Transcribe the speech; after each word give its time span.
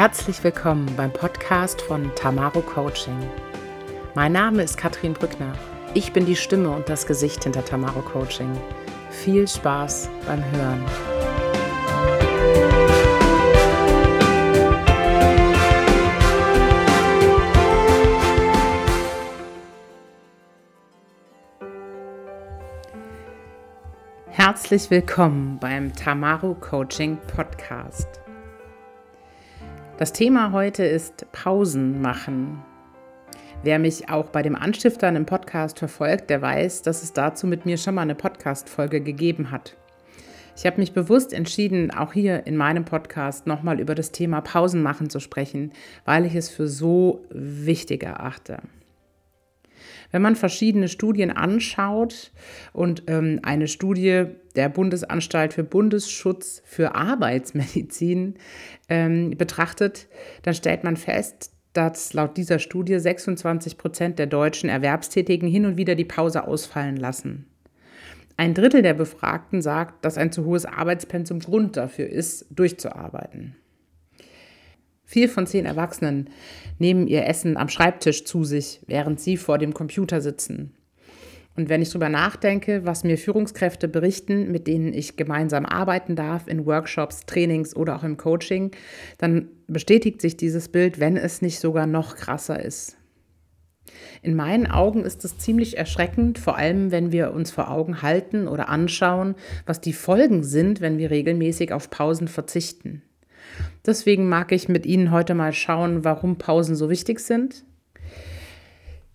Herzlich 0.00 0.42
willkommen 0.42 0.90
beim 0.96 1.12
Podcast 1.12 1.82
von 1.82 2.10
Tamaro 2.14 2.62
Coaching. 2.62 3.18
Mein 4.14 4.32
Name 4.32 4.62
ist 4.62 4.78
Katrin 4.78 5.12
Brückner. 5.12 5.52
Ich 5.92 6.14
bin 6.14 6.24
die 6.24 6.36
Stimme 6.36 6.70
und 6.70 6.88
das 6.88 7.06
Gesicht 7.06 7.44
hinter 7.44 7.62
Tamaro 7.62 8.00
Coaching. 8.00 8.50
Viel 9.10 9.46
Spaß 9.46 10.08
beim 10.26 10.42
Hören. 10.52 10.82
Herzlich 24.28 24.90
willkommen 24.90 25.58
beim 25.60 25.94
Tamaro 25.94 26.54
Coaching 26.54 27.18
Podcast. 27.36 28.08
Das 30.00 30.14
Thema 30.14 30.52
heute 30.52 30.82
ist 30.82 31.30
Pausen 31.30 32.00
machen. 32.00 32.64
Wer 33.62 33.78
mich 33.78 34.08
auch 34.08 34.30
bei 34.30 34.40
dem 34.40 34.56
Anstiftern 34.56 35.14
im 35.14 35.26
Podcast 35.26 35.78
verfolgt, 35.78 36.30
der 36.30 36.40
weiß, 36.40 36.80
dass 36.80 37.02
es 37.02 37.12
dazu 37.12 37.46
mit 37.46 37.66
mir 37.66 37.76
schon 37.76 37.96
mal 37.96 38.00
eine 38.00 38.14
Podcast-Folge 38.14 39.02
gegeben 39.02 39.50
hat. 39.50 39.76
Ich 40.56 40.64
habe 40.64 40.80
mich 40.80 40.94
bewusst 40.94 41.34
entschieden, 41.34 41.90
auch 41.90 42.14
hier 42.14 42.46
in 42.46 42.56
meinem 42.56 42.86
Podcast 42.86 43.46
nochmal 43.46 43.78
über 43.78 43.94
das 43.94 44.10
Thema 44.10 44.40
Pausen 44.40 44.82
machen 44.82 45.10
zu 45.10 45.20
sprechen, 45.20 45.70
weil 46.06 46.24
ich 46.24 46.34
es 46.34 46.48
für 46.48 46.66
so 46.66 47.22
wichtig 47.28 48.02
erachte. 48.02 48.62
Wenn 50.10 50.22
man 50.22 50.36
verschiedene 50.36 50.88
Studien 50.88 51.30
anschaut 51.30 52.32
und 52.72 53.04
ähm, 53.06 53.40
eine 53.42 53.68
Studie 53.68 54.26
der 54.56 54.68
Bundesanstalt 54.68 55.54
für 55.54 55.64
Bundesschutz 55.64 56.62
für 56.64 56.94
Arbeitsmedizin 56.94 58.34
ähm, 58.88 59.30
betrachtet, 59.36 60.08
dann 60.42 60.54
stellt 60.54 60.84
man 60.84 60.96
fest, 60.96 61.52
dass 61.72 62.12
laut 62.12 62.36
dieser 62.36 62.58
Studie 62.58 62.98
26 62.98 63.78
Prozent 63.78 64.18
der 64.18 64.26
deutschen 64.26 64.68
Erwerbstätigen 64.68 65.48
hin 65.48 65.66
und 65.66 65.76
wieder 65.76 65.94
die 65.94 66.04
Pause 66.04 66.46
ausfallen 66.46 66.96
lassen. 66.96 67.46
Ein 68.36 68.54
Drittel 68.54 68.82
der 68.82 68.94
Befragten 68.94 69.60
sagt, 69.60 70.04
dass 70.04 70.16
ein 70.16 70.32
zu 70.32 70.44
hohes 70.46 70.64
Arbeitspensum 70.64 71.40
Grund 71.40 71.76
dafür 71.76 72.08
ist, 72.08 72.46
durchzuarbeiten. 72.50 73.54
Vier 75.10 75.28
von 75.28 75.44
zehn 75.44 75.66
Erwachsenen 75.66 76.30
nehmen 76.78 77.08
ihr 77.08 77.26
Essen 77.26 77.56
am 77.56 77.68
Schreibtisch 77.68 78.24
zu 78.24 78.44
sich, 78.44 78.80
während 78.86 79.18
sie 79.18 79.36
vor 79.36 79.58
dem 79.58 79.74
Computer 79.74 80.20
sitzen. 80.20 80.72
Und 81.56 81.68
wenn 81.68 81.82
ich 81.82 81.88
darüber 81.88 82.08
nachdenke, 82.08 82.86
was 82.86 83.02
mir 83.02 83.18
Führungskräfte 83.18 83.88
berichten, 83.88 84.52
mit 84.52 84.68
denen 84.68 84.94
ich 84.94 85.16
gemeinsam 85.16 85.66
arbeiten 85.66 86.14
darf, 86.14 86.46
in 86.46 86.64
Workshops, 86.64 87.26
Trainings 87.26 87.74
oder 87.74 87.96
auch 87.96 88.04
im 88.04 88.18
Coaching, 88.18 88.70
dann 89.18 89.48
bestätigt 89.66 90.20
sich 90.20 90.36
dieses 90.36 90.68
Bild, 90.68 91.00
wenn 91.00 91.16
es 91.16 91.42
nicht 91.42 91.58
sogar 91.58 91.88
noch 91.88 92.14
krasser 92.14 92.64
ist. 92.64 92.96
In 94.22 94.36
meinen 94.36 94.68
Augen 94.68 95.04
ist 95.04 95.24
es 95.24 95.38
ziemlich 95.38 95.76
erschreckend, 95.76 96.38
vor 96.38 96.56
allem 96.56 96.92
wenn 96.92 97.10
wir 97.10 97.32
uns 97.32 97.50
vor 97.50 97.68
Augen 97.68 98.02
halten 98.02 98.46
oder 98.46 98.68
anschauen, 98.68 99.34
was 99.66 99.80
die 99.80 99.92
Folgen 99.92 100.44
sind, 100.44 100.80
wenn 100.80 100.98
wir 100.98 101.10
regelmäßig 101.10 101.72
auf 101.72 101.90
Pausen 101.90 102.28
verzichten. 102.28 103.02
Deswegen 103.86 104.28
mag 104.28 104.52
ich 104.52 104.68
mit 104.68 104.86
Ihnen 104.86 105.10
heute 105.10 105.34
mal 105.34 105.52
schauen, 105.52 106.04
warum 106.04 106.38
Pausen 106.38 106.76
so 106.76 106.90
wichtig 106.90 107.20
sind, 107.20 107.64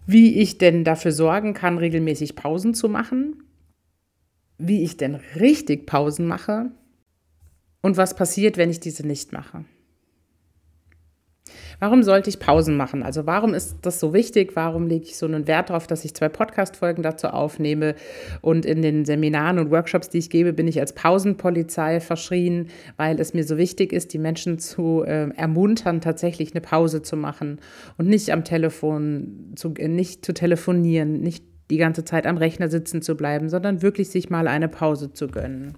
wie 0.05 0.39
ich 0.41 0.57
denn 0.57 0.83
dafür 0.83 1.11
sorgen 1.11 1.53
kann, 1.53 1.77
regelmäßig 1.77 2.35
Pausen 2.35 2.73
zu 2.73 2.89
machen, 2.89 3.43
wie 4.57 4.83
ich 4.83 4.97
denn 4.97 5.15
richtig 5.39 5.85
Pausen 5.85 6.27
mache. 6.27 6.71
Und 7.81 7.97
was 7.97 8.15
passiert, 8.15 8.57
wenn 8.57 8.71
ich 8.71 8.79
diese 8.79 9.05
nicht 9.05 9.31
mache. 9.31 9.65
Warum 11.79 12.03
sollte 12.03 12.29
ich 12.29 12.39
Pausen 12.39 12.77
machen? 12.77 13.03
Also 13.03 13.25
warum 13.25 13.53
ist 13.53 13.77
das 13.81 13.99
so 13.99 14.13
wichtig? 14.13 14.55
Warum 14.55 14.87
lege 14.87 15.05
ich 15.05 15.17
so 15.17 15.25
einen 15.25 15.47
Wert 15.47 15.69
darauf, 15.69 15.87
dass 15.87 16.05
ich 16.05 16.13
zwei 16.13 16.29
Podcast-Folgen 16.29 17.03
dazu 17.03 17.27
aufnehme? 17.27 17.95
Und 18.41 18.65
in 18.65 18.81
den 18.81 19.05
Seminaren 19.05 19.59
und 19.59 19.71
Workshops, 19.71 20.09
die 20.09 20.19
ich 20.19 20.29
gebe, 20.29 20.53
bin 20.53 20.67
ich 20.67 20.79
als 20.79 20.93
Pausenpolizei 20.93 21.99
verschrien, 21.99 22.67
weil 22.97 23.19
es 23.19 23.33
mir 23.33 23.43
so 23.43 23.57
wichtig 23.57 23.93
ist, 23.93 24.13
die 24.13 24.19
Menschen 24.19 24.59
zu 24.59 25.03
äh, 25.03 25.29
ermuntern, 25.35 26.01
tatsächlich 26.01 26.53
eine 26.53 26.61
Pause 26.61 27.01
zu 27.01 27.17
machen 27.17 27.59
und 27.97 28.07
nicht 28.07 28.31
am 28.31 28.43
Telefon, 28.43 29.53
zu, 29.55 29.73
äh, 29.77 29.87
nicht 29.87 30.25
zu 30.25 30.33
telefonieren, 30.33 31.21
nicht 31.21 31.43
die 31.69 31.77
ganze 31.77 32.05
Zeit 32.05 32.27
am 32.27 32.37
Rechner 32.37 32.69
sitzen 32.69 33.01
zu 33.01 33.15
bleiben, 33.15 33.49
sondern 33.49 33.81
wirklich 33.81 34.09
sich 34.09 34.29
mal 34.29 34.47
eine 34.47 34.67
Pause 34.67 35.13
zu 35.13 35.27
gönnen. 35.27 35.75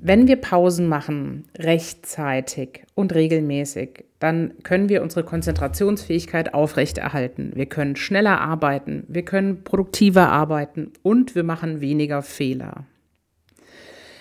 Wenn 0.00 0.28
wir 0.28 0.36
Pausen 0.36 0.86
machen, 0.86 1.46
rechtzeitig 1.58 2.84
und 2.94 3.14
regelmäßig, 3.14 4.04
dann 4.20 4.54
können 4.62 4.88
wir 4.88 5.02
unsere 5.02 5.24
Konzentrationsfähigkeit 5.24 6.54
aufrechterhalten. 6.54 7.50
Wir 7.56 7.66
können 7.66 7.96
schneller 7.96 8.40
arbeiten, 8.40 9.04
wir 9.08 9.24
können 9.24 9.64
produktiver 9.64 10.28
arbeiten 10.28 10.92
und 11.02 11.34
wir 11.34 11.42
machen 11.42 11.80
weniger 11.80 12.22
Fehler. 12.22 12.86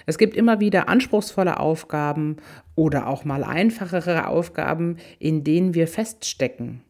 Es 0.07 0.17
gibt 0.17 0.35
immer 0.35 0.59
wieder 0.59 0.89
anspruchsvolle 0.89 1.59
Aufgaben 1.59 2.37
oder 2.73 3.07
auch 3.07 3.23
mal 3.23 3.43
einfachere 3.43 4.27
Aufgaben, 4.29 4.97
in 5.19 5.43
denen 5.43 5.75
wir 5.75 5.87
feststecken. 5.87 6.81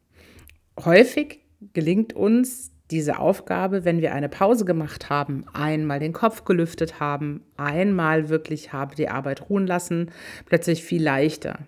Häufig 0.80 1.40
gelingt 1.74 2.14
uns 2.14 2.72
diese 2.92 3.20
Aufgabe, 3.20 3.84
wenn 3.84 4.02
wir 4.02 4.14
eine 4.14 4.30
Pause 4.30 4.64
gemacht 4.64 5.10
haben, 5.10 5.46
einmal 5.54 6.00
den 6.00 6.14
Kopf 6.14 6.46
gelüftet 6.46 7.00
haben, 7.00 7.44
einmal 7.58 8.30
wirklich 8.30 8.72
habe 8.72 8.96
die 8.96 9.10
Arbeit 9.10 9.50
ruhen 9.50 9.68
lassen, 9.68 10.12
plötzlich 10.46 10.84
viel 10.84 11.04
leichter. 11.04 11.60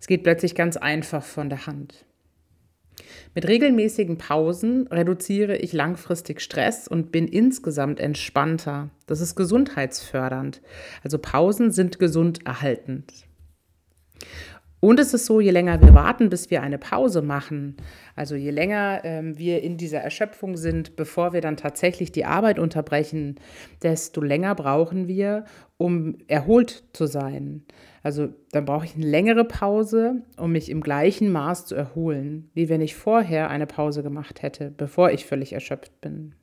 Es 0.00 0.06
geht 0.06 0.22
plötzlich 0.22 0.54
ganz 0.54 0.76
einfach 0.76 1.22
von 1.22 1.48
der 1.48 1.66
Hand. 1.66 2.04
Mit 3.34 3.48
regelmäßigen 3.48 4.16
Pausen 4.16 4.86
reduziere 4.86 5.56
ich 5.56 5.72
langfristig 5.72 6.40
Stress 6.40 6.88
und 6.88 7.12
bin 7.12 7.28
insgesamt 7.28 8.00
entspannter. 8.00 8.88
Das 9.06 9.20
ist 9.20 9.34
gesundheitsfördernd. 9.34 10.62
Also 11.02 11.18
Pausen 11.18 11.70
sind 11.70 11.98
gesunderhaltend. 11.98 13.12
Und 14.80 15.00
es 15.00 15.14
ist 15.14 15.26
so, 15.26 15.40
je 15.40 15.50
länger 15.50 15.80
wir 15.80 15.94
warten, 15.94 16.28
bis 16.28 16.50
wir 16.50 16.62
eine 16.62 16.78
Pause 16.78 17.22
machen, 17.22 17.76
also 18.14 18.34
je 18.34 18.50
länger 18.50 19.00
ähm, 19.04 19.38
wir 19.38 19.62
in 19.62 19.78
dieser 19.78 20.00
Erschöpfung 20.00 20.56
sind, 20.56 20.96
bevor 20.96 21.32
wir 21.32 21.40
dann 21.40 21.56
tatsächlich 21.56 22.12
die 22.12 22.26
Arbeit 22.26 22.58
unterbrechen, 22.58 23.36
desto 23.82 24.20
länger 24.20 24.54
brauchen 24.54 25.08
wir, 25.08 25.44
um 25.78 26.18
erholt 26.28 26.84
zu 26.92 27.06
sein. 27.06 27.64
Also 28.02 28.28
dann 28.52 28.66
brauche 28.66 28.84
ich 28.84 28.94
eine 28.94 29.06
längere 29.06 29.44
Pause, 29.44 30.22
um 30.36 30.52
mich 30.52 30.70
im 30.70 30.82
gleichen 30.82 31.32
Maß 31.32 31.66
zu 31.66 31.74
erholen, 31.74 32.50
wie 32.54 32.68
wenn 32.68 32.80
ich 32.80 32.94
vorher 32.94 33.50
eine 33.50 33.66
Pause 33.66 34.02
gemacht 34.02 34.42
hätte, 34.42 34.70
bevor 34.76 35.10
ich 35.10 35.26
völlig 35.26 35.52
erschöpft 35.54 36.00
bin. 36.00 36.34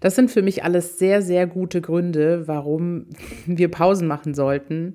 Das 0.00 0.14
sind 0.14 0.30
für 0.30 0.42
mich 0.42 0.64
alles 0.64 0.98
sehr, 0.98 1.22
sehr 1.22 1.46
gute 1.46 1.80
Gründe, 1.80 2.48
warum 2.48 3.06
wir 3.46 3.70
Pausen 3.70 4.08
machen 4.08 4.34
sollten. 4.34 4.94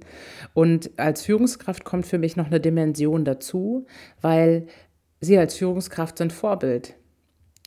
Und 0.54 0.92
als 0.98 1.24
Führungskraft 1.24 1.84
kommt 1.84 2.06
für 2.06 2.18
mich 2.18 2.36
noch 2.36 2.48
eine 2.48 2.60
Dimension 2.60 3.24
dazu, 3.24 3.86
weil 4.22 4.68
Sie 5.22 5.38
als 5.38 5.56
Führungskraft 5.56 6.18
sind 6.18 6.34
Vorbild. 6.34 6.96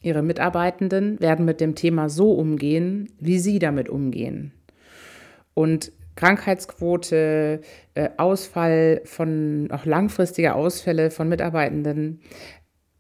Ihre 0.03 0.23
Mitarbeitenden 0.23 1.19
werden 1.21 1.45
mit 1.45 1.61
dem 1.61 1.75
Thema 1.75 2.09
so 2.09 2.33
umgehen, 2.33 3.11
wie 3.19 3.39
Sie 3.39 3.59
damit 3.59 3.89
umgehen. 3.89 4.53
Und 5.55 5.91
Krankheitsquote, 6.15 7.61
äh, 7.95 8.09
Ausfall 8.17 9.03
von, 9.05 9.69
auch 9.71 9.85
langfristige 9.85 10.55
Ausfälle 10.55 11.11
von 11.11 11.29
Mitarbeitenden 11.29 12.21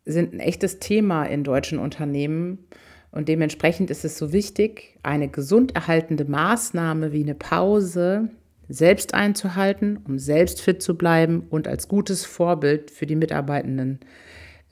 sind 0.04 0.32
ein 0.32 0.40
echtes 0.40 0.78
Thema 0.78 1.24
in 1.24 1.44
deutschen 1.44 1.78
Unternehmen. 1.78 2.66
Und 3.10 3.28
dementsprechend 3.28 3.90
ist 3.90 4.04
es 4.04 4.18
so 4.18 4.32
wichtig, 4.32 4.98
eine 5.02 5.28
gesunderhaltende 5.28 6.24
Maßnahme 6.24 7.12
wie 7.12 7.22
eine 7.22 7.34
Pause 7.34 8.30
selbst 8.68 9.14
einzuhalten, 9.14 9.98
um 10.06 10.18
selbst 10.18 10.60
fit 10.60 10.82
zu 10.82 10.96
bleiben 10.96 11.46
und 11.48 11.66
als 11.66 11.88
gutes 11.88 12.26
Vorbild 12.26 12.90
für 12.90 13.06
die 13.06 13.16
Mitarbeitenden 13.16 14.00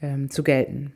ähm, 0.03 0.31
zu 0.31 0.43
gelten. 0.43 0.93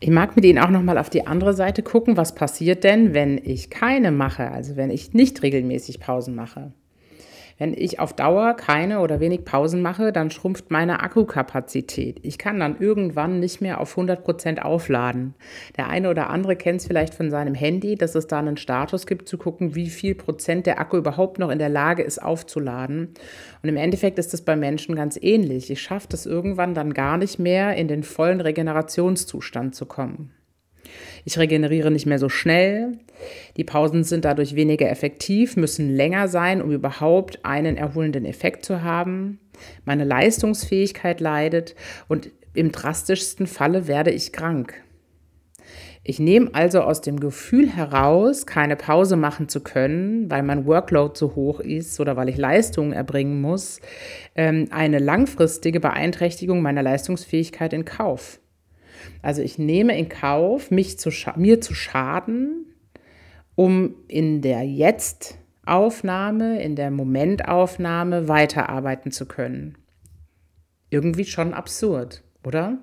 Ich 0.00 0.10
mag 0.10 0.36
mit 0.36 0.44
Ihnen 0.44 0.58
auch 0.58 0.70
noch 0.70 0.82
mal 0.82 0.98
auf 0.98 1.08
die 1.08 1.26
andere 1.26 1.54
Seite 1.54 1.82
gucken, 1.82 2.16
was 2.16 2.34
passiert 2.34 2.84
denn, 2.84 3.14
wenn 3.14 3.38
ich 3.38 3.70
keine 3.70 4.10
mache, 4.10 4.50
also 4.50 4.76
wenn 4.76 4.90
ich 4.90 5.14
nicht 5.14 5.42
regelmäßig 5.42 6.00
Pausen 6.00 6.34
mache. 6.34 6.72
Wenn 7.56 7.72
ich 7.72 8.00
auf 8.00 8.12
Dauer 8.12 8.54
keine 8.54 9.00
oder 9.00 9.20
wenig 9.20 9.44
Pausen 9.44 9.80
mache, 9.80 10.12
dann 10.12 10.30
schrumpft 10.30 10.70
meine 10.70 11.00
Akkukapazität. 11.00 12.18
Ich 12.22 12.36
kann 12.36 12.58
dann 12.58 12.80
irgendwann 12.80 13.38
nicht 13.38 13.60
mehr 13.60 13.80
auf 13.80 13.92
100 13.92 14.24
Prozent 14.24 14.62
aufladen. 14.62 15.34
Der 15.76 15.88
eine 15.88 16.10
oder 16.10 16.30
andere 16.30 16.56
kennt 16.56 16.80
es 16.80 16.86
vielleicht 16.86 17.14
von 17.14 17.30
seinem 17.30 17.54
Handy, 17.54 17.94
dass 17.94 18.14
es 18.14 18.26
da 18.26 18.40
einen 18.40 18.56
Status 18.56 19.06
gibt, 19.06 19.28
zu 19.28 19.38
gucken, 19.38 19.74
wie 19.74 19.88
viel 19.88 20.14
Prozent 20.14 20.66
der 20.66 20.80
Akku 20.80 20.96
überhaupt 20.96 21.38
noch 21.38 21.50
in 21.50 21.58
der 21.58 21.68
Lage 21.68 22.02
ist 22.02 22.20
aufzuladen. 22.20 23.14
Und 23.62 23.68
im 23.68 23.76
Endeffekt 23.76 24.18
ist 24.18 24.34
es 24.34 24.42
bei 24.42 24.56
Menschen 24.56 24.96
ganz 24.96 25.16
ähnlich. 25.20 25.70
Ich 25.70 25.80
schaffe 25.80 26.08
es 26.12 26.26
irgendwann 26.26 26.74
dann 26.74 26.92
gar 26.92 27.18
nicht 27.18 27.38
mehr, 27.38 27.76
in 27.76 27.86
den 27.88 28.02
vollen 28.02 28.40
Regenerationszustand 28.40 29.74
zu 29.74 29.86
kommen. 29.86 30.32
Ich 31.24 31.38
regeneriere 31.38 31.90
nicht 31.90 32.06
mehr 32.06 32.18
so 32.18 32.28
schnell. 32.28 32.98
Die 33.56 33.64
Pausen 33.64 34.04
sind 34.04 34.24
dadurch 34.24 34.54
weniger 34.54 34.90
effektiv, 34.90 35.56
müssen 35.56 35.94
länger 35.94 36.28
sein, 36.28 36.60
um 36.60 36.70
überhaupt 36.70 37.44
einen 37.44 37.76
erholenden 37.76 38.24
Effekt 38.24 38.64
zu 38.64 38.82
haben. 38.82 39.38
Meine 39.84 40.04
Leistungsfähigkeit 40.04 41.20
leidet 41.20 41.74
und 42.08 42.30
im 42.54 42.72
drastischsten 42.72 43.46
Falle 43.46 43.88
werde 43.88 44.10
ich 44.10 44.32
krank. 44.32 44.74
Ich 46.06 46.18
nehme 46.18 46.50
also 46.52 46.82
aus 46.82 47.00
dem 47.00 47.18
Gefühl 47.18 47.66
heraus, 47.66 48.44
keine 48.44 48.76
Pause 48.76 49.16
machen 49.16 49.48
zu 49.48 49.60
können, 49.60 50.30
weil 50.30 50.42
mein 50.42 50.66
Workload 50.66 51.14
zu 51.14 51.34
hoch 51.34 51.60
ist 51.60 51.98
oder 51.98 52.14
weil 52.14 52.28
ich 52.28 52.36
Leistungen 52.36 52.92
erbringen 52.92 53.40
muss, 53.40 53.80
ähm, 54.34 54.66
eine 54.70 54.98
langfristige 54.98 55.80
Beeinträchtigung 55.80 56.60
meiner 56.60 56.82
Leistungsfähigkeit 56.82 57.72
in 57.72 57.86
Kauf. 57.86 58.38
Also 59.22 59.42
ich 59.42 59.58
nehme 59.58 59.96
in 59.98 60.08
Kauf, 60.08 60.70
mich 60.70 60.98
zu 60.98 61.10
mir 61.36 61.60
zu 61.60 61.74
schaden, 61.74 62.66
um 63.54 63.94
in 64.08 64.42
der 64.42 64.62
Jetzt-Aufnahme, 64.62 66.62
in 66.62 66.76
der 66.76 66.90
Momentaufnahme 66.90 68.28
weiterarbeiten 68.28 69.12
zu 69.12 69.26
können. 69.26 69.76
Irgendwie 70.90 71.24
schon 71.24 71.54
absurd, 71.54 72.22
oder? 72.44 72.78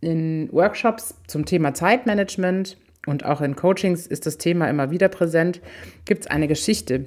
In 0.00 0.48
Workshops 0.52 1.14
zum 1.26 1.44
Thema 1.44 1.74
Zeitmanagement 1.74 2.78
und 3.06 3.24
auch 3.24 3.40
in 3.40 3.56
Coachings 3.56 4.06
ist 4.06 4.26
das 4.26 4.38
Thema 4.38 4.68
immer 4.68 4.90
wieder 4.90 5.08
präsent, 5.08 5.60
gibt 6.04 6.22
es 6.22 6.26
eine 6.26 6.48
Geschichte, 6.48 7.06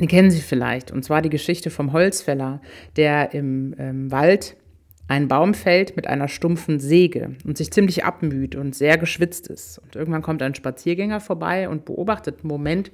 die 0.00 0.06
kennen 0.06 0.30
Sie 0.30 0.40
vielleicht, 0.40 0.90
und 0.90 1.04
zwar 1.04 1.22
die 1.22 1.30
Geschichte 1.30 1.70
vom 1.70 1.92
Holzfäller, 1.92 2.60
der 2.96 3.32
im 3.32 3.74
ähm, 3.78 4.10
Wald 4.10 4.56
einen 5.06 5.28
Baum 5.28 5.52
fällt 5.52 5.96
mit 5.96 6.06
einer 6.06 6.28
stumpfen 6.28 6.80
Säge 6.80 7.36
und 7.44 7.58
sich 7.58 7.70
ziemlich 7.70 8.04
abmüht 8.04 8.54
und 8.54 8.74
sehr 8.74 8.96
geschwitzt 8.96 9.48
ist. 9.48 9.78
Und 9.78 9.96
irgendwann 9.96 10.22
kommt 10.22 10.40
ein 10.40 10.54
Spaziergänger 10.54 11.20
vorbei 11.20 11.68
und 11.68 11.84
beobachtet 11.84 12.40
einen 12.40 12.48
Moment 12.48 12.90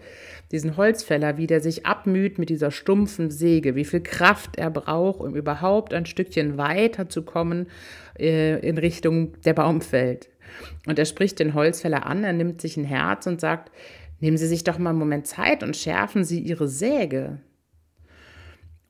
diesen 0.50 0.76
Holzfäller, 0.76 1.36
wie 1.36 1.46
der 1.46 1.60
sich 1.60 1.86
abmüht 1.86 2.38
mit 2.38 2.50
dieser 2.50 2.72
stumpfen 2.72 3.30
Säge, 3.30 3.76
wie 3.76 3.84
viel 3.84 4.00
Kraft 4.00 4.56
er 4.56 4.70
braucht, 4.70 5.20
um 5.20 5.36
überhaupt 5.36 5.94
ein 5.94 6.04
Stückchen 6.04 6.58
weiter 6.58 7.08
zu 7.08 7.22
kommen 7.22 7.68
äh, 8.18 8.58
in 8.58 8.76
Richtung 8.78 9.40
der 9.44 9.54
Baum. 9.54 9.80
Und 10.86 10.98
er 10.98 11.04
spricht 11.04 11.38
den 11.38 11.54
Holzfäller 11.54 12.06
an, 12.06 12.24
er 12.24 12.32
nimmt 12.32 12.60
sich 12.60 12.76
ein 12.76 12.84
Herz 12.84 13.28
und 13.28 13.40
sagt, 13.40 13.70
nehmen 14.18 14.36
Sie 14.36 14.48
sich 14.48 14.64
doch 14.64 14.78
mal 14.78 14.90
einen 14.90 14.98
Moment 14.98 15.28
Zeit 15.28 15.62
und 15.62 15.76
schärfen 15.76 16.24
Sie 16.24 16.40
Ihre 16.40 16.66
Säge. 16.66 17.38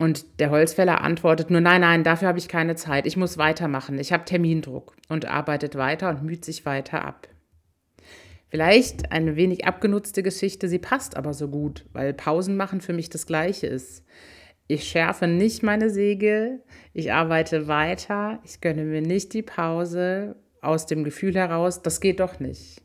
Und 0.01 0.41
der 0.41 0.49
Holzfäller 0.49 1.03
antwortet 1.03 1.51
nur, 1.51 1.61
nein, 1.61 1.83
nein, 1.83 2.05
dafür 2.05 2.29
habe 2.29 2.39
ich 2.39 2.49
keine 2.49 2.75
Zeit, 2.75 3.05
ich 3.05 3.19
muss 3.19 3.37
weitermachen, 3.37 3.99
ich 3.99 4.15
habe 4.15 4.25
Termindruck 4.25 4.97
und 5.11 5.27
arbeitet 5.27 5.75
weiter 5.75 6.09
und 6.09 6.23
müht 6.23 6.43
sich 6.43 6.65
weiter 6.65 7.05
ab. 7.05 7.29
Vielleicht 8.49 9.13
eine 9.13 9.37
wenig 9.37 9.67
abgenutzte 9.67 10.23
Geschichte, 10.23 10.71
sie 10.71 10.79
passt 10.79 11.19
aber 11.19 11.35
so 11.35 11.49
gut, 11.49 11.85
weil 11.93 12.15
Pausen 12.15 12.57
machen 12.57 12.81
für 12.81 12.95
mich 12.95 13.11
das 13.11 13.27
gleiche 13.27 13.67
ist. 13.67 14.03
Ich 14.69 14.85
schärfe 14.85 15.27
nicht 15.27 15.63
meine 15.63 15.91
Säge, 15.91 16.61
ich 16.95 17.13
arbeite 17.13 17.69
weiter, 17.69 18.41
ich 18.43 18.63
gönne 18.63 18.85
mir 18.85 19.03
nicht 19.03 19.35
die 19.35 19.43
Pause 19.43 20.37
aus 20.63 20.87
dem 20.87 21.05
Gefühl 21.05 21.35
heraus, 21.35 21.83
das 21.83 22.01
geht 22.01 22.21
doch 22.21 22.41
nicht. 22.41 22.81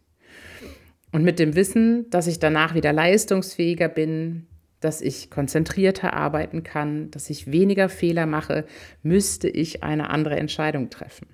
Und 1.13 1.23
mit 1.23 1.39
dem 1.39 1.55
Wissen, 1.55 2.09
dass 2.09 2.27
ich 2.27 2.39
danach 2.39 2.75
wieder 2.75 2.91
leistungsfähiger 2.91 3.87
bin, 3.87 4.47
dass 4.85 5.01
ich 5.01 5.31
konzentrierter 5.31 6.13
arbeiten 6.13 6.61
kann, 6.61 7.09
dass 7.09 7.31
ich 7.31 7.51
weniger 7.51 7.89
Fehler 7.89 8.27
mache, 8.27 8.65
müsste 9.01 9.49
ich 9.49 9.83
eine 9.83 10.11
andere 10.11 10.35
Entscheidung 10.35 10.91
treffen. 10.91 11.27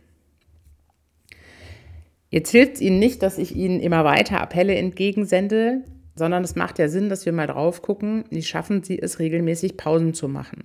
Jetzt 2.30 2.52
hilft 2.52 2.76
es 2.76 2.82
Ihnen 2.82 2.98
nicht, 2.98 3.22
dass 3.22 3.38
ich 3.38 3.54
Ihnen 3.54 3.82
immer 3.82 4.06
weiter 4.06 4.40
Appelle 4.40 4.74
entgegensende, 4.76 5.84
sondern 6.16 6.46
es 6.46 6.56
macht 6.56 6.80
ja 6.80 6.88
Sinn, 6.88 7.10
dass 7.10 7.26
wir 7.26 7.34
mal 7.34 7.48
drauf 7.48 7.82
gucken, 7.82 8.24
wie 8.30 8.42
schaffen 8.42 8.84
Sie 8.84 8.98
es, 8.98 9.20
regelmäßig 9.20 9.76
Pausen 9.76 10.14
zu 10.14 10.30
machen. 10.30 10.64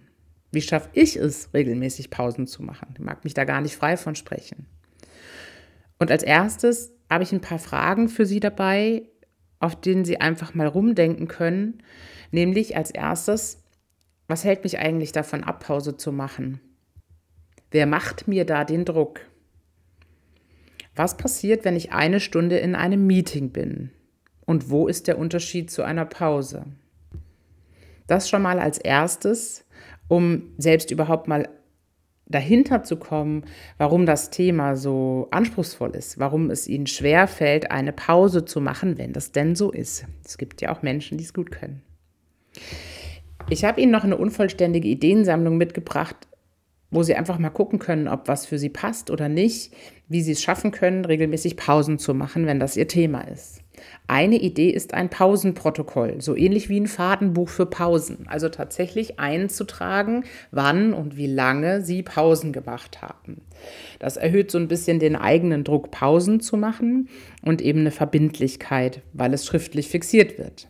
Wie 0.53 0.63
schaffe 0.63 0.91
ich 0.93 1.17
es, 1.17 1.53
regelmäßig 1.53 2.11
Pausen 2.11 2.47
zu 2.47 2.63
machen? 2.63 2.91
Ich 2.95 3.01
mag 3.01 3.25
mich 3.25 3.35
da 3.35 3.43
gar 3.43 3.61
nicht 3.61 3.75
frei 3.75 3.97
von 3.97 4.15
sprechen. 4.15 4.67
Und 5.99 6.13
als 6.13 6.23
erstes 6.23 6.93
habe 7.11 7.25
ich 7.25 7.33
ein 7.33 7.41
paar 7.41 7.59
Fragen 7.59 8.09
für 8.09 8.27
Sie 8.27 8.39
dabei, 8.39 9.03
auf 9.59 9.81
denen 9.81 10.05
Sie 10.05 10.21
einfach 10.21 10.55
mal 10.55 10.67
rumdenken 10.67 11.29
können, 11.29 11.83
Nämlich 12.31 12.77
als 12.77 12.91
erstes, 12.91 13.63
was 14.29 14.45
hält 14.45 14.65
mich 14.65 14.79
eigentlich 14.79 15.13
davon 15.13 15.45
ab, 15.45 15.65
Pause 15.65 15.97
zu 15.97 16.13
machen? 16.13 16.61
Wer 17.71 17.87
macht 17.87 18.29
mir 18.29 18.45
da 18.45 18.65
den 18.65 18.85
Druck? 18.85 19.21
Was 20.95 21.17
passiert, 21.17 21.65
wenn 21.65 21.77
ich 21.77 21.93
eine 21.93 22.21
Stunde 22.21 22.59
in 22.59 22.75
einem 22.75 23.07
Meeting 23.07 23.51
bin? 23.51 23.91
Und 24.45 24.71
wo 24.71 24.87
ist 24.87 25.09
der 25.09 25.19
Unterschied 25.19 25.71
zu 25.71 25.83
einer 25.83 26.07
Pause? 26.07 26.65
Das 28.07 28.29
schon 28.29 28.43
mal 28.43 28.61
als 28.61 28.79
erstes, 28.79 29.65
um 30.09 30.55
selbst 30.57 30.91
überhaupt 30.91 31.29
mal 31.29 31.49
dahinter 32.27 32.83
zu 32.83 32.97
kommen, 32.97 33.45
warum 33.79 34.05
das 34.05 34.31
Thema 34.31 34.77
so 34.77 35.29
anspruchsvoll 35.31 35.95
ist, 35.95 36.19
warum 36.19 36.51
es 36.51 36.67
ihnen 36.67 36.87
schwer 36.87 37.29
fällt, 37.29 37.71
eine 37.71 37.93
Pause 37.93 38.45
zu 38.45 38.61
machen, 38.61 38.99
wenn 38.99 39.13
das 39.13 39.33
denn 39.33 39.55
so 39.55 39.71
ist. 39.71 40.07
Es 40.25 40.37
gibt 40.39 40.61
ja 40.61 40.75
auch 40.75 40.83
Menschen, 40.83 41.19
die 41.19 41.25
es 41.25 41.35
gut 41.35 41.51
können. 41.51 41.83
Ich 43.49 43.65
habe 43.65 43.81
Ihnen 43.81 43.93
noch 43.93 44.03
eine 44.03 44.17
unvollständige 44.17 44.89
Ideensammlung 44.89 45.57
mitgebracht, 45.57 46.17
wo 46.91 47.03
Sie 47.03 47.15
einfach 47.15 47.39
mal 47.39 47.51
gucken 47.51 47.79
können, 47.79 48.09
ob 48.09 48.27
was 48.27 48.47
für 48.47 48.59
Sie 48.59 48.71
passt 48.71 49.11
oder 49.11 49.29
nicht, 49.29 49.73
wie 50.09 50.23
Sie 50.23 50.33
es 50.33 50.43
schaffen 50.43 50.73
können, 50.73 51.05
regelmäßig 51.05 51.57
Pausen 51.57 51.99
zu 51.99 52.13
machen, 52.13 52.47
wenn 52.47 52.59
das 52.59 52.77
Ihr 52.77 52.89
Thema 52.89 53.21
ist. 53.21 53.63
Eine 54.09 54.37
Idee 54.37 54.71
ist 54.71 54.95
ein 54.95 55.11
Pausenprotokoll, 55.11 56.21
so 56.21 56.37
ähnlich 56.37 56.69
wie 56.69 56.81
ein 56.81 56.87
Fadenbuch 56.87 57.49
für 57.49 57.67
Pausen. 57.67 58.27
Also 58.29 58.49
tatsächlich 58.49 59.19
einzutragen, 59.19 60.25
wann 60.53 60.93
und 60.93 61.17
wie 61.17 61.27
lange 61.27 61.83
Sie 61.83 62.03
Pausen 62.03 62.53
gemacht 62.53 63.03
haben. 63.03 63.43
Das 63.99 64.17
erhöht 64.17 64.51
so 64.51 64.59
ein 64.59 64.69
bisschen 64.69 65.01
den 65.01 65.17
eigenen 65.17 65.65
Druck, 65.65 65.91
Pausen 65.91 66.41
zu 66.41 66.57
machen 66.57 67.09
und 67.43 67.61
eben 67.61 67.81
eine 67.81 67.91
Verbindlichkeit, 67.91 69.03
weil 69.13 69.35
es 69.35 69.45
schriftlich 69.45 69.89
fixiert 69.89 70.39
wird. 70.39 70.69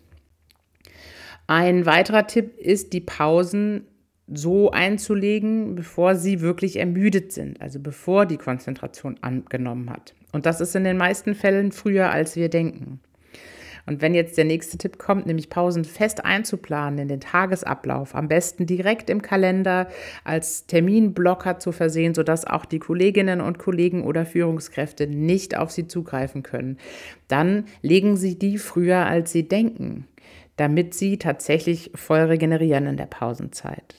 Ein 1.47 1.87
weiterer 1.87 2.27
Tipp 2.27 2.59
ist, 2.59 2.93
die 2.93 3.01
Pausen 3.01 3.87
so 4.29 4.71
einzulegen, 4.73 5.77
bevor 5.77 6.17
sie 6.17 6.41
wirklich 6.41 6.77
ermüdet 6.79 7.33
sind, 7.33 7.61
also 7.61 7.79
bevor 7.79 8.27
die 8.27 8.39
Konzentration 8.39 9.17
angenommen 9.21 9.91
hat. 9.91 10.15
Und 10.33 10.47
das 10.47 10.61
ist 10.61 10.75
in 10.75 10.85
den 10.85 10.97
meisten 10.97 11.35
Fällen 11.35 11.71
früher, 11.71 12.11
als 12.11 12.35
wir 12.35 12.49
denken. 12.49 13.01
Und 13.87 14.03
wenn 14.03 14.15
jetzt 14.15 14.37
der 14.37 14.45
nächste 14.45 14.79
Tipp 14.79 14.99
kommt, 14.99 15.27
nämlich 15.27 15.49
Pausen 15.49 15.85
fest 15.85 16.25
einzuplanen 16.25 16.99
in 16.99 17.09
den 17.09 17.21
Tagesablauf, 17.21 18.15
am 18.15 18.29
besten 18.29 18.67
direkt 18.67 19.09
im 19.11 19.23
Kalender 19.23 19.89
als 20.25 20.67
Terminblocker 20.67 21.59
zu 21.59 21.73
versehen, 21.73 22.15
sodass 22.15 22.45
auch 22.45 22.65
die 22.65 22.81
Kolleginnen 22.81 23.41
und 23.41 23.59
Kollegen 23.59 24.05
oder 24.05 24.27
Führungskräfte 24.27 25.07
nicht 25.07 25.57
auf 25.57 25.71
sie 25.71 25.87
zugreifen 25.87 26.43
können, 26.43 26.79
dann 27.29 27.65
legen 27.83 28.17
Sie 28.17 28.39
die 28.39 28.59
früher, 28.59 29.07
als 29.07 29.33
Sie 29.33 29.49
denken 29.49 30.07
damit 30.57 30.95
sie 30.95 31.19
tatsächlich 31.19 31.91
voll 31.95 32.21
regenerieren 32.21 32.87
in 32.87 32.97
der 32.97 33.07
Pausenzeit. 33.07 33.95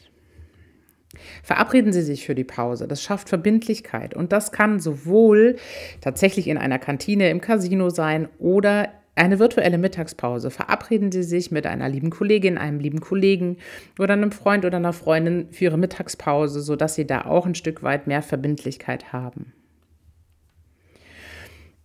Verabreden 1.41 1.93
Sie 1.93 2.01
sich 2.01 2.25
für 2.25 2.35
die 2.35 2.43
Pause. 2.43 2.87
Das 2.87 3.01
schafft 3.01 3.29
Verbindlichkeit. 3.29 4.13
Und 4.13 4.31
das 4.31 4.51
kann 4.51 4.79
sowohl 4.79 5.55
tatsächlich 6.01 6.47
in 6.47 6.57
einer 6.57 6.79
Kantine 6.79 7.29
im 7.29 7.41
Casino 7.41 7.89
sein 7.89 8.27
oder 8.39 8.89
eine 9.17 9.39
virtuelle 9.39 9.77
Mittagspause. 9.77 10.51
Verabreden 10.51 11.11
Sie 11.11 11.23
sich 11.23 11.51
mit 11.51 11.65
einer 11.65 11.89
lieben 11.89 12.09
Kollegin, 12.09 12.57
einem 12.57 12.79
lieben 12.79 12.99
Kollegen 12.99 13.57
oder 13.99 14.13
einem 14.13 14.31
Freund 14.31 14.65
oder 14.65 14.77
einer 14.77 14.93
Freundin 14.93 15.47
für 15.51 15.65
Ihre 15.65 15.77
Mittagspause, 15.77 16.61
sodass 16.61 16.95
Sie 16.95 17.05
da 17.05 17.25
auch 17.25 17.45
ein 17.45 17.55
Stück 17.55 17.83
weit 17.83 18.07
mehr 18.07 18.21
Verbindlichkeit 18.21 19.13
haben. 19.13 19.53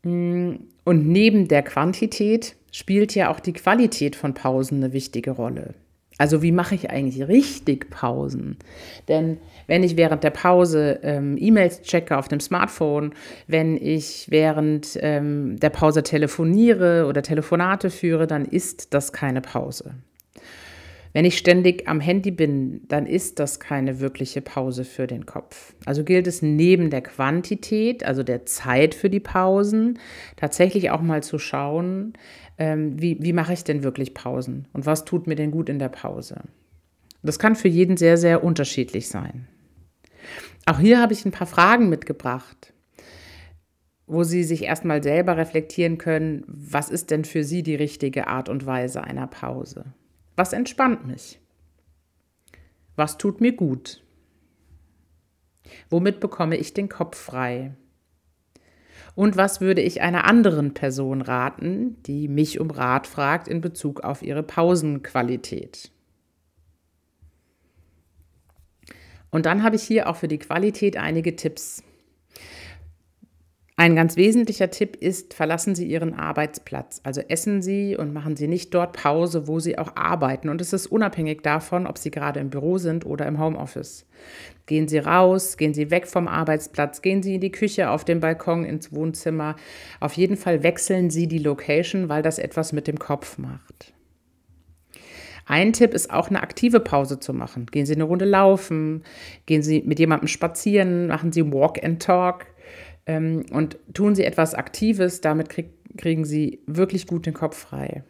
Und 0.05 0.69
neben 0.85 1.49
der 1.49 1.63
Quantität 1.63 2.57
spielt 2.73 3.15
ja 3.15 3.31
auch 3.31 3.39
die 3.39 3.53
Qualität 3.53 4.17
von 4.17 4.35
Pausen 4.35 4.83
eine 4.83 4.93
wichtige 4.93 5.31
Rolle. 5.31 5.75
Also 6.19 6.43
wie 6.43 6.53
mache 6.53 6.75
ich 6.75 6.91
eigentlich 6.91 7.27
richtig 7.27 7.91
Pausen? 7.91 8.57
Denn 9.09 9.39
wenn 9.67 9.83
ich 9.83 9.97
während 9.97 10.25
der 10.25 10.31
Pause 10.31 11.01
ähm, 11.03 11.37
E-Mails 11.39 11.83
checke 11.83 12.17
auf 12.17 12.29
dem 12.29 12.41
Smartphone, 12.41 13.15
wenn 13.47 13.77
ich 13.77 14.27
während 14.29 14.99
ähm, 15.01 15.59
der 15.59 15.71
Pause 15.71 16.03
telefoniere 16.03 17.07
oder 17.07 17.23
Telefonate 17.23 17.91
führe, 17.91 18.27
dann 18.27 18.45
ist 18.45 18.93
das 18.95 19.13
keine 19.13 19.41
Pause. 19.41 19.95
Wenn 21.13 21.27
ich 21.27 21.37
ständig 21.37 21.89
am 21.89 22.01
Handy 22.01 22.31
bin, 22.31 22.83
dann 22.89 23.07
ist 23.07 23.39
das 23.39 23.61
keine 23.61 24.01
wirkliche 24.01 24.41
Pause 24.41 24.85
für 24.85 25.07
den 25.07 25.27
Kopf. 25.27 25.75
Also 25.85 26.05
gilt 26.05 26.27
es 26.27 26.41
neben 26.41 26.89
der 26.89 27.03
Quantität, 27.03 28.05
also 28.05 28.23
der 28.23 28.47
Zeit 28.47 28.95
für 28.95 29.11
die 29.11 29.21
Pausen, 29.21 29.99
tatsächlich 30.37 30.91
auch 30.91 31.03
mal 31.03 31.23
zu 31.23 31.39
schauen, 31.39 32.15
ähm, 32.59 33.01
wie, 33.01 33.19
wie 33.21 33.33
mache 33.33 33.53
ich 33.53 33.65
denn 33.65 33.83
wirklich 33.83 34.15
Pausen 34.15 34.69
und 34.73 34.87
was 34.87 35.05
tut 35.05 35.27
mir 35.27 35.35
denn 35.35 35.51
gut 35.51 35.69
in 35.69 35.79
der 35.79 35.89
Pause. 35.89 36.43
Das 37.23 37.39
kann 37.39 37.57
für 37.57 37.69
jeden 37.69 37.97
sehr, 37.97 38.17
sehr 38.17 38.43
unterschiedlich 38.43 39.09
sein. 39.09 39.49
Auch 40.67 40.79
hier 40.79 41.01
habe 41.01 41.13
ich 41.13 41.25
ein 41.25 41.33
paar 41.33 41.47
Fragen 41.47 41.89
mitgebracht, 41.89 42.73
wo 44.07 44.25
Sie 44.25 44.45
sich 44.45 44.65
erstmal 44.65 45.03
selber 45.03 45.37
reflektieren 45.37 45.99
können, 45.99 46.45
was 46.47 46.91
ist 46.91 47.11
denn 47.11 47.25
für 47.25 47.45
Sie 47.45 47.63
die 47.63 47.75
richtige 47.75 48.27
Art 48.27 48.49
und 48.49 48.67
Weise 48.67 49.03
einer 49.05 49.27
Pause? 49.27 49.95
Was 50.37 50.53
entspannt 50.53 51.07
mich? 51.07 51.41
Was 52.97 53.19
tut 53.19 53.41
mir 53.41 53.53
gut? 53.53 54.03
Womit 55.89 56.21
bekomme 56.21 56.57
ich 56.57 56.75
den 56.75 56.89
Kopf 56.89 57.17
frei? 57.17 57.75
Und 59.15 59.37
was 59.37 59.61
würde 59.61 59.83
ich 59.83 60.01
einer 60.01 60.25
anderen 60.25 60.75
Person 60.75 61.21
raten, 61.21 62.03
die 62.05 62.29
mich 62.29 62.61
um 62.61 62.71
Rat 62.71 63.07
fragt 63.07 63.47
in 63.47 63.61
Bezug 63.61 64.01
auf 64.01 64.23
ihre 64.23 64.43
Pausenqualität? 64.43 65.91
Und 69.31 69.47
dann 69.47 69.63
habe 69.63 69.77
ich 69.77 69.83
hier 69.83 70.09
auch 70.09 70.17
für 70.17 70.29
die 70.29 70.39
Qualität 70.39 70.97
einige 70.97 71.37
Tipps. 71.37 71.83
Ein 73.83 73.97
ganz 73.97 74.15
wesentlicher 74.15 74.71
Tipp 74.71 74.95
ist, 74.95 75.35
verlassen 75.35 75.75
Sie 75.75 75.89
Ihren 75.89 76.15
Arbeitsplatz. 76.15 77.01
Also 77.03 77.21
essen 77.21 77.63
Sie 77.63 77.97
und 77.97 78.13
machen 78.13 78.37
Sie 78.37 78.47
nicht 78.47 78.73
dort 78.75 78.93
Pause, 78.93 79.49
wo 79.49 79.59
Sie 79.59 79.77
auch 79.77 79.97
arbeiten. 79.97 80.51
Und 80.51 80.61
es 80.61 80.73
ist 80.73 80.87
unabhängig 80.87 81.41
davon, 81.43 81.89
ob 81.89 81.99
Sie 81.99 82.13
gerade 82.13 82.39
im 82.39 82.49
Büro 82.49 82.79
sind 82.79 83.05
oder 83.05 83.27
im 83.27 83.41
Homeoffice. 83.41 84.07
Gehen 84.67 84.87
Sie 84.87 84.99
raus, 84.99 85.57
gehen 85.57 85.75
Sie 85.75 85.91
weg 85.91 86.07
vom 86.07 86.29
Arbeitsplatz, 86.29 87.03
gehen 87.03 87.25
Sie 87.25 87.35
in 87.35 87.41
die 87.41 87.51
Küche, 87.51 87.91
auf 87.91 88.05
den 88.05 88.21
Balkon, 88.21 88.65
ins 88.65 88.93
Wohnzimmer. 88.93 89.57
Auf 89.99 90.13
jeden 90.13 90.37
Fall 90.37 90.63
wechseln 90.63 91.11
Sie 91.11 91.27
die 91.27 91.39
Location, 91.39 92.09
weil 92.09 92.23
das 92.23 92.39
etwas 92.39 92.73
mit 92.73 92.87
dem 92.87 93.01
Kopf 93.01 93.37
macht. 93.37 93.93
Ein 95.45 95.73
Tipp 95.73 95.93
ist 95.93 96.13
auch 96.13 96.29
eine 96.29 96.41
aktive 96.41 96.79
Pause 96.79 97.19
zu 97.19 97.35
machen. 97.35 97.67
Gehen 97.67 97.85
Sie 97.85 97.95
eine 97.95 98.05
Runde 98.05 98.27
laufen, 98.27 99.03
gehen 99.47 99.65
Sie 99.65 99.83
mit 99.85 99.99
jemandem 99.99 100.29
spazieren, 100.29 101.09
machen 101.09 101.33
Sie 101.33 101.53
Walk 101.53 101.83
and 101.83 102.01
Talk 102.01 102.47
ähm, 103.07 103.45
und 103.51 103.79
tun 103.93 104.15
Sie 104.15 104.25
etwas 104.25 104.55
Aktives. 104.55 105.21
Damit 105.21 105.49
krieg, 105.49 105.71
kriegen 105.97 106.25
Sie 106.25 106.61
wirklich 106.67 107.07
gut 107.07 107.27
den 107.27 107.35
Kopf 107.35 107.57
frei. 107.57 108.05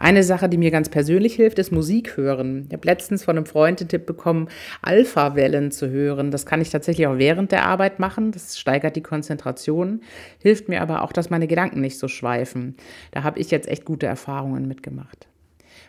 Eine 0.00 0.22
Sache, 0.22 0.48
die 0.48 0.58
mir 0.58 0.70
ganz 0.70 0.88
persönlich 0.88 1.34
hilft, 1.34 1.58
ist 1.58 1.72
Musik 1.72 2.16
hören. 2.16 2.66
Ich 2.68 2.72
habe 2.72 2.86
letztens 2.86 3.24
von 3.24 3.36
einem 3.36 3.46
Freund 3.46 3.80
den 3.80 3.88
Tipp 3.88 4.06
bekommen, 4.06 4.48
Alpha-Wellen 4.80 5.72
zu 5.72 5.90
hören. 5.90 6.30
Das 6.30 6.46
kann 6.46 6.60
ich 6.60 6.70
tatsächlich 6.70 7.08
auch 7.08 7.18
während 7.18 7.50
der 7.50 7.66
Arbeit 7.66 7.98
machen. 7.98 8.30
Das 8.30 8.56
steigert 8.60 8.94
die 8.94 9.02
Konzentration, 9.02 10.02
hilft 10.40 10.68
mir 10.68 10.82
aber 10.82 11.02
auch, 11.02 11.12
dass 11.12 11.30
meine 11.30 11.48
Gedanken 11.48 11.80
nicht 11.80 11.98
so 11.98 12.06
schweifen. 12.06 12.76
Da 13.10 13.24
habe 13.24 13.40
ich 13.40 13.50
jetzt 13.50 13.68
echt 13.68 13.84
gute 13.84 14.06
Erfahrungen 14.06 14.68
mitgemacht. 14.68 15.26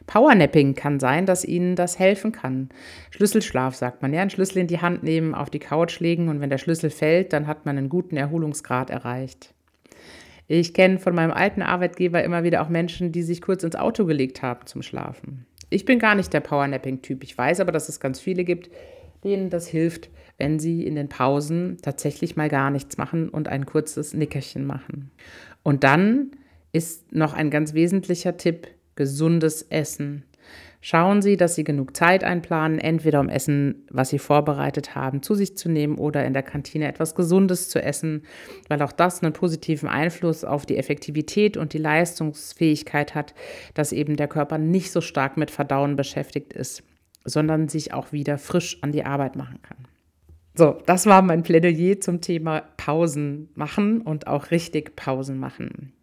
Powernapping 0.09 0.73
kann 0.73 0.99
sein, 0.99 1.27
dass 1.27 1.45
Ihnen 1.45 1.75
das 1.75 1.99
helfen 1.99 2.31
kann. 2.31 2.69
Schlüsselschlaf 3.11 3.75
sagt 3.75 4.01
man, 4.01 4.11
ja, 4.11 4.21
einen 4.21 4.31
Schlüssel 4.31 4.57
in 4.57 4.65
die 4.65 4.81
Hand 4.81 5.03
nehmen, 5.03 5.35
auf 5.35 5.51
die 5.51 5.59
Couch 5.59 5.99
legen 5.99 6.29
und 6.29 6.41
wenn 6.41 6.49
der 6.49 6.57
Schlüssel 6.57 6.89
fällt, 6.89 7.31
dann 7.31 7.45
hat 7.45 7.67
man 7.67 7.77
einen 7.77 7.89
guten 7.89 8.17
Erholungsgrad 8.17 8.89
erreicht. 8.89 9.53
Ich 10.47 10.73
kenne 10.73 10.97
von 10.97 11.13
meinem 11.13 11.29
alten 11.29 11.61
Arbeitgeber 11.61 12.23
immer 12.23 12.43
wieder 12.43 12.63
auch 12.63 12.69
Menschen, 12.69 13.11
die 13.11 13.21
sich 13.21 13.39
kurz 13.39 13.63
ins 13.63 13.75
Auto 13.75 14.05
gelegt 14.05 14.41
haben 14.41 14.65
zum 14.65 14.81
Schlafen. 14.81 15.45
Ich 15.69 15.85
bin 15.85 15.99
gar 15.99 16.15
nicht 16.15 16.33
der 16.33 16.39
Powernapping-Typ. 16.39 17.23
Ich 17.23 17.37
weiß 17.37 17.59
aber, 17.59 17.71
dass 17.71 17.87
es 17.87 17.99
ganz 17.99 18.19
viele 18.19 18.43
gibt, 18.43 18.71
denen 19.23 19.51
das 19.51 19.67
hilft, 19.67 20.09
wenn 20.39 20.57
sie 20.57 20.87
in 20.87 20.95
den 20.95 21.09
Pausen 21.09 21.77
tatsächlich 21.83 22.35
mal 22.35 22.49
gar 22.49 22.71
nichts 22.71 22.97
machen 22.97 23.29
und 23.29 23.47
ein 23.47 23.67
kurzes 23.67 24.15
Nickerchen 24.15 24.65
machen. 24.65 25.11
Und 25.61 25.83
dann 25.83 26.31
ist 26.71 27.13
noch 27.13 27.33
ein 27.35 27.51
ganz 27.51 27.75
wesentlicher 27.75 28.35
Tipp, 28.37 28.69
gesundes 28.99 29.61
Essen. 29.61 30.25
Schauen 30.81 31.21
Sie, 31.21 31.37
dass 31.37 31.55
Sie 31.55 31.63
genug 31.63 31.95
Zeit 31.95 32.23
einplanen, 32.23 32.79
entweder 32.79 33.21
um 33.21 33.29
Essen, 33.29 33.85
was 33.89 34.09
Sie 34.09 34.19
vorbereitet 34.19 34.93
haben, 34.93 35.23
zu 35.23 35.33
sich 35.33 35.57
zu 35.57 35.69
nehmen 35.69 35.97
oder 35.97 36.25
in 36.25 36.33
der 36.33 36.43
Kantine 36.43 36.87
etwas 36.87 37.15
Gesundes 37.15 37.69
zu 37.69 37.81
essen, 37.81 38.23
weil 38.67 38.81
auch 38.81 38.91
das 38.91 39.23
einen 39.23 39.31
positiven 39.31 39.87
Einfluss 39.87 40.43
auf 40.43 40.65
die 40.65 40.77
Effektivität 40.77 41.55
und 41.55 41.71
die 41.71 41.77
Leistungsfähigkeit 41.77 43.15
hat, 43.15 43.33
dass 43.73 43.93
eben 43.93 44.17
der 44.17 44.27
Körper 44.27 44.57
nicht 44.57 44.91
so 44.91 44.99
stark 44.99 45.37
mit 45.37 45.49
Verdauen 45.49 45.95
beschäftigt 45.95 46.51
ist, 46.51 46.83
sondern 47.23 47.69
sich 47.69 47.93
auch 47.93 48.11
wieder 48.11 48.37
frisch 48.37 48.79
an 48.81 48.91
die 48.91 49.05
Arbeit 49.05 49.37
machen 49.37 49.61
kann. 49.61 49.77
So, 50.55 50.77
das 50.85 51.05
war 51.05 51.21
mein 51.21 51.43
Plädoyer 51.43 52.01
zum 52.01 52.19
Thema 52.19 52.63
Pausen 52.75 53.49
machen 53.55 54.01
und 54.01 54.27
auch 54.27 54.51
richtig 54.51 54.97
Pausen 54.97 55.37
machen. 55.37 55.93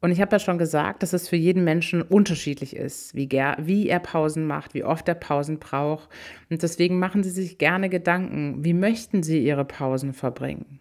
Und 0.00 0.10
ich 0.10 0.20
habe 0.20 0.32
ja 0.32 0.38
schon 0.38 0.58
gesagt, 0.58 1.02
dass 1.02 1.12
es 1.12 1.28
für 1.28 1.36
jeden 1.36 1.64
Menschen 1.64 2.02
unterschiedlich 2.02 2.76
ist, 2.76 3.14
wie, 3.14 3.28
wie 3.30 3.88
er 3.88 3.98
Pausen 3.98 4.46
macht, 4.46 4.74
wie 4.74 4.84
oft 4.84 5.08
er 5.08 5.14
Pausen 5.14 5.58
braucht. 5.58 6.08
Und 6.50 6.62
deswegen 6.62 6.98
machen 6.98 7.22
Sie 7.22 7.30
sich 7.30 7.58
gerne 7.58 7.88
Gedanken, 7.88 8.64
wie 8.64 8.74
möchten 8.74 9.22
Sie 9.22 9.44
Ihre 9.44 9.64
Pausen 9.64 10.12
verbringen? 10.12 10.75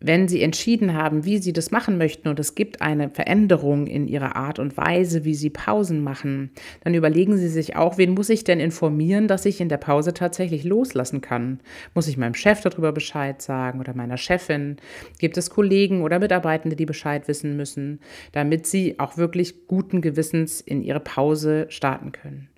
Wenn 0.00 0.28
Sie 0.28 0.42
entschieden 0.42 0.94
haben, 0.94 1.24
wie 1.24 1.38
Sie 1.38 1.52
das 1.52 1.70
machen 1.70 1.98
möchten 1.98 2.28
und 2.28 2.40
es 2.40 2.54
gibt 2.54 2.80
eine 2.82 3.10
Veränderung 3.10 3.86
in 3.86 4.08
Ihrer 4.08 4.34
Art 4.34 4.58
und 4.58 4.76
Weise, 4.76 5.24
wie 5.24 5.34
Sie 5.34 5.50
Pausen 5.50 6.02
machen, 6.02 6.50
dann 6.82 6.94
überlegen 6.94 7.36
Sie 7.36 7.48
sich 7.48 7.76
auch, 7.76 7.98
wen 7.98 8.14
muss 8.14 8.30
ich 8.30 8.44
denn 8.44 8.60
informieren, 8.60 9.28
dass 9.28 9.44
ich 9.44 9.60
in 9.60 9.68
der 9.68 9.76
Pause 9.76 10.14
tatsächlich 10.14 10.64
loslassen 10.64 11.20
kann? 11.20 11.60
Muss 11.94 12.08
ich 12.08 12.16
meinem 12.16 12.34
Chef 12.34 12.60
darüber 12.62 12.92
Bescheid 12.92 13.42
sagen 13.42 13.80
oder 13.80 13.94
meiner 13.94 14.16
Chefin? 14.16 14.76
Gibt 15.18 15.36
es 15.36 15.50
Kollegen 15.50 16.02
oder 16.02 16.18
Mitarbeitende, 16.18 16.76
die 16.76 16.86
Bescheid 16.86 17.28
wissen 17.28 17.56
müssen, 17.56 18.00
damit 18.32 18.66
Sie 18.66 18.98
auch 18.98 19.16
wirklich 19.16 19.66
guten 19.66 20.00
Gewissens 20.00 20.60
in 20.60 20.82
Ihre 20.82 21.00
Pause 21.00 21.66
starten 21.68 22.12
können? 22.12 22.49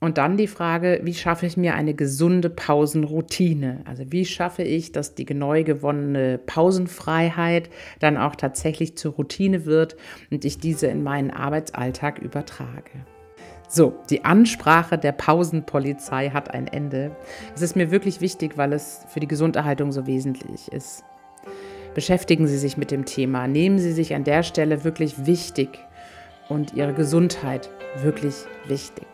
Und 0.00 0.16
dann 0.16 0.38
die 0.38 0.46
Frage, 0.46 1.00
wie 1.02 1.12
schaffe 1.12 1.44
ich 1.44 1.58
mir 1.58 1.74
eine 1.74 1.92
gesunde 1.92 2.48
Pausenroutine? 2.48 3.82
Also 3.84 4.04
wie 4.08 4.24
schaffe 4.24 4.62
ich, 4.62 4.92
dass 4.92 5.14
die 5.14 5.26
neu 5.34 5.62
gewonnene 5.62 6.38
Pausenfreiheit 6.38 7.68
dann 7.98 8.16
auch 8.16 8.34
tatsächlich 8.34 8.96
zur 8.96 9.12
Routine 9.12 9.66
wird 9.66 9.96
und 10.30 10.46
ich 10.46 10.58
diese 10.58 10.86
in 10.86 11.02
meinen 11.02 11.30
Arbeitsalltag 11.30 12.18
übertrage? 12.18 13.04
So, 13.68 13.94
die 14.08 14.24
Ansprache 14.24 14.96
der 14.96 15.12
Pausenpolizei 15.12 16.30
hat 16.30 16.52
ein 16.54 16.66
Ende. 16.66 17.14
Es 17.54 17.60
ist 17.60 17.76
mir 17.76 17.90
wirklich 17.90 18.22
wichtig, 18.22 18.56
weil 18.56 18.72
es 18.72 19.04
für 19.08 19.20
die 19.20 19.28
Gesunderhaltung 19.28 19.92
so 19.92 20.06
wesentlich 20.06 20.72
ist. 20.72 21.04
Beschäftigen 21.94 22.46
Sie 22.46 22.58
sich 22.58 22.78
mit 22.78 22.90
dem 22.90 23.04
Thema, 23.04 23.46
nehmen 23.46 23.78
Sie 23.78 23.92
sich 23.92 24.14
an 24.14 24.24
der 24.24 24.44
Stelle 24.44 24.82
wirklich 24.82 25.26
wichtig 25.26 25.78
und 26.48 26.72
Ihre 26.72 26.94
Gesundheit 26.94 27.68
wirklich 28.02 28.34
wichtig. 28.66 29.09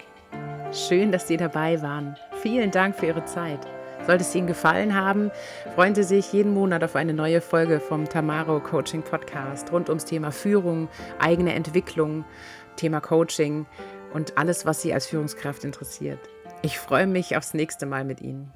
Schön, 0.76 1.10
dass 1.10 1.26
Sie 1.26 1.38
dabei 1.38 1.80
waren. 1.80 2.16
Vielen 2.42 2.70
Dank 2.70 2.96
für 2.96 3.06
Ihre 3.06 3.24
Zeit. 3.24 3.60
Sollte 4.06 4.22
es 4.22 4.34
Ihnen 4.34 4.46
gefallen 4.46 4.94
haben, 4.94 5.30
freuen 5.74 5.94
Sie 5.94 6.02
sich 6.02 6.34
jeden 6.34 6.52
Monat 6.52 6.84
auf 6.84 6.96
eine 6.96 7.14
neue 7.14 7.40
Folge 7.40 7.80
vom 7.80 8.06
Tamaro 8.06 8.60
Coaching 8.60 9.02
Podcast 9.02 9.72
rund 9.72 9.88
ums 9.88 10.04
Thema 10.04 10.30
Führung, 10.32 10.88
eigene 11.18 11.54
Entwicklung, 11.54 12.26
Thema 12.76 13.00
Coaching 13.00 13.64
und 14.12 14.36
alles, 14.36 14.66
was 14.66 14.82
Sie 14.82 14.92
als 14.92 15.06
Führungskraft 15.06 15.64
interessiert. 15.64 16.20
Ich 16.60 16.78
freue 16.78 17.06
mich 17.06 17.38
aufs 17.38 17.54
nächste 17.54 17.86
Mal 17.86 18.04
mit 18.04 18.20
Ihnen. 18.20 18.52